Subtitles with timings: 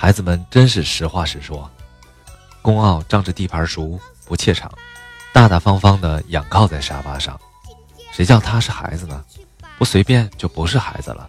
[0.00, 1.70] 孩子们真是实话实说。
[2.62, 4.72] 宫傲仗着地盘熟不怯场，
[5.30, 7.38] 大大方方地仰靠在沙发上。
[8.10, 9.22] 谁叫他是孩子呢？
[9.76, 11.28] 不随便就不是孩子了。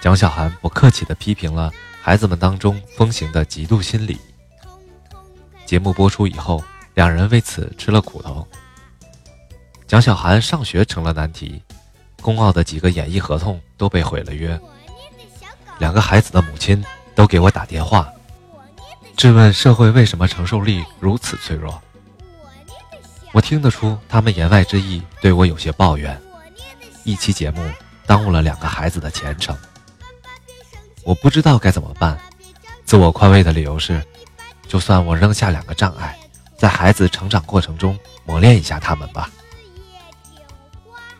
[0.00, 1.72] 蒋小涵不客气地批评了
[2.02, 4.18] 孩子们当中风行的嫉妒心理。
[5.64, 6.60] 节目播出以后，
[6.94, 8.44] 两人为此吃了苦头。
[9.86, 11.62] 蒋小涵上学成了难题，
[12.20, 14.60] 宫傲的几个演艺合同都被毁了约。
[15.78, 16.84] 两个孩子的母亲
[17.14, 18.10] 都给我打电话，
[19.16, 21.80] 质问社会为什么承受力如此脆弱。
[23.32, 26.20] 我听得出他们言外之意，对我有些抱怨。
[27.04, 27.66] 一期节目
[28.06, 29.56] 耽误了两个孩子的前程，
[31.02, 32.18] 我不知道该怎么办。
[32.84, 34.02] 自我宽慰的理由是，
[34.68, 36.18] 就算我扔下两个障碍，
[36.56, 39.30] 在孩子成长过程中磨练一下他们吧。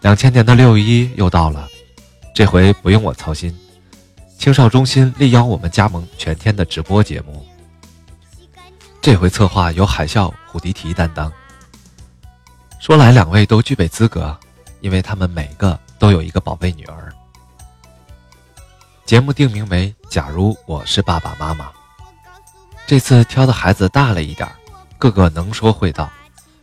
[0.02, 1.68] 两千年的六一又到了，
[2.34, 3.56] 这回不用我操心。
[4.42, 7.46] 青少中心力邀我们加盟全天的直播节目，
[9.00, 11.32] 这回策划由海啸、虎迪提担当。
[12.80, 14.36] 说来两位都具备资格。
[14.80, 17.14] 因为他们每个都有一个宝贝女儿。
[19.06, 21.66] 节目定名为《假如我是爸爸妈妈》。
[22.84, 24.48] 这次挑的孩子大了一点
[24.98, 26.10] 个个能说会道。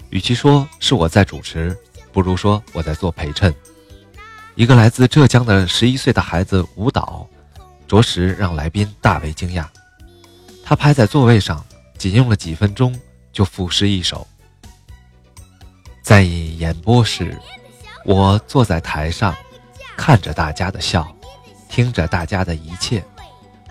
[0.10, 1.74] 与其说是我在主持，
[2.12, 3.56] 不如说我在做陪衬。
[4.56, 7.19] 一个来自浙江的十一岁的孩子舞蹈，
[7.90, 9.66] 着实让来宾大为惊讶。
[10.64, 11.66] 他拍在座位上，
[11.98, 12.98] 仅用了几分钟
[13.34, 14.26] 就赋诗一首。
[16.04, 17.38] 在演播室。
[18.06, 19.36] 我坐在台上，
[19.98, 21.06] 看着大家的笑，
[21.68, 23.04] 听着大家的一切，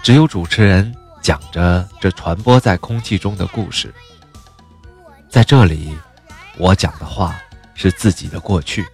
[0.03, 3.93] 只有主持人讲着这传播在空气中的故事。
[5.31, 5.97] 在这里，
[6.59, 7.41] 我讲的话
[7.75, 8.87] 是自己的过去。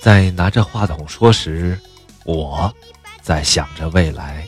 [0.00, 1.78] 在拿着话筒说时，
[2.24, 2.72] 我
[3.22, 4.46] 在想着未来。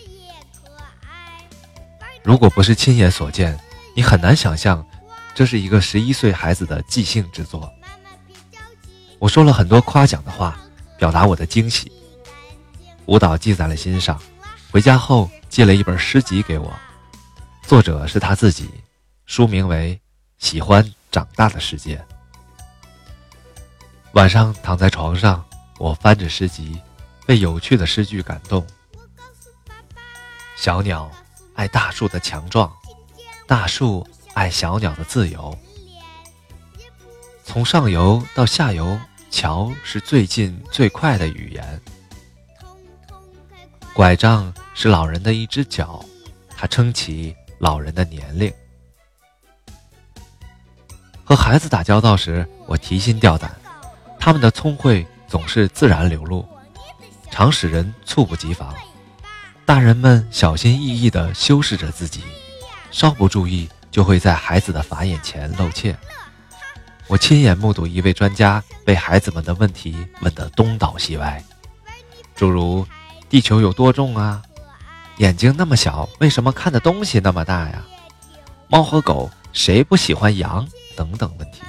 [2.22, 3.58] 如果不是亲眼所见，
[3.94, 4.85] 你很难想象，
[5.35, 7.73] 这是一个十一岁孩子的即兴之作。
[9.18, 10.58] 我说了很多夸奖的话，
[10.98, 11.92] 表达我的惊喜。
[13.07, 14.20] 舞蹈记在了心上，
[14.70, 16.73] 回家后寄了一本诗集给我，
[17.63, 18.70] 作者是他自己，
[19.27, 19.95] 书名为
[20.45, 21.96] 《喜欢长大的世界》。
[24.13, 25.45] 晚上躺在床上，
[25.79, 26.80] 我翻着诗集，
[27.27, 28.67] 被有趣的诗句感动。
[30.57, 31.11] 小鸟
[31.55, 32.73] 爱大树的强壮，
[33.46, 35.57] 大树爱小鸟的自由。
[37.45, 38.98] 从上游到下游。
[39.30, 41.80] 桥是最近最快的语言，
[43.92, 46.05] 拐杖是老人的一只脚，
[46.57, 48.55] 它撑起老人的年龄。
[51.24, 53.52] 和孩子打交道时，我提心吊胆，
[54.20, 56.46] 他们的聪慧总是自然流露，
[57.34, 58.72] 常使人猝不及防。
[59.67, 62.22] 大人们小心翼翼地修饰着自己，
[62.92, 65.96] 稍不注意就会在孩子的法眼前露怯。
[67.08, 71.42] 我亲眼目睹一位专家被孩子们的问题问得东倒西歪，
[72.36, 72.86] 诸如
[73.28, 74.40] “地球有多重啊？
[75.16, 77.84] 眼睛那么小，为什么看的东西那么大呀？
[78.68, 80.64] 猫和狗谁不喜欢羊？”
[80.96, 81.62] 等等问题。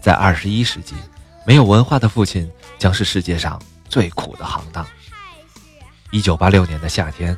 [0.00, 0.96] 在二十一世纪，
[1.46, 3.62] 没有文化的父亲将是世界上
[3.94, 4.84] 最苦的行当。
[6.10, 7.36] 一九八六年的夏天，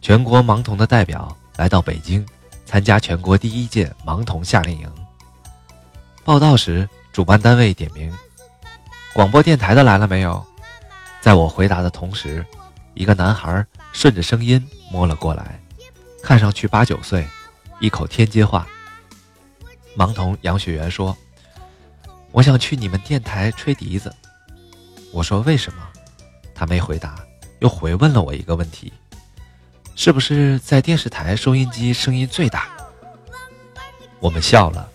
[0.00, 2.26] 全国盲童的代表来到北京，
[2.66, 4.92] 参加全国第一届盲童夏令营。
[6.24, 8.12] 报道时，主办单位点名
[9.14, 10.44] ：“广播电台的来了没有？”
[11.22, 12.44] 在我回答的同时，
[12.94, 15.60] 一个男孩顺着声音摸了过来，
[16.20, 17.24] 看上去八九岁，
[17.78, 18.66] 一口天津话。
[19.96, 21.16] 盲童杨雪媛说
[22.32, 24.12] ：“我想去你们电台吹笛子。”
[25.14, 25.88] 我说：“为什么？”
[26.62, 27.16] 他没回答，
[27.58, 28.92] 又回问了我一个问题
[29.96, 32.68] ：“是不是在电视台收音机声音最大？”
[34.22, 34.88] 我们笑了。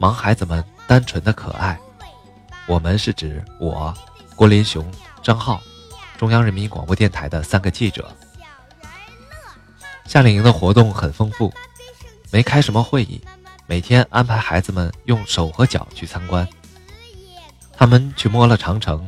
[0.00, 1.78] 盲孩子们单纯的可爱，
[2.66, 3.94] 我们是指我、
[4.34, 4.90] 郭林雄、
[5.22, 5.60] 张浩，
[6.16, 8.10] 中央人民广播电台的三个记者。
[10.06, 11.52] 夏令营的活动很丰富，
[12.30, 13.20] 没开什么会议，
[13.66, 16.48] 每天安排孩子们用手和脚去参观。
[17.76, 19.06] 他们去摸了长城，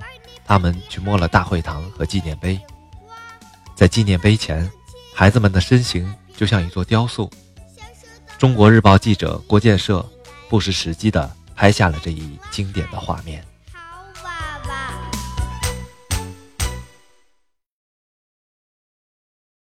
[0.48, 2.58] 他们去摸了大会堂和纪念碑。
[3.76, 4.68] 在纪念碑前，
[5.14, 7.30] 孩子们的身形就像一座雕塑。
[8.36, 10.04] 中国日报记者郭建设。
[10.50, 13.44] 不失时机地拍下了这一经典的画面。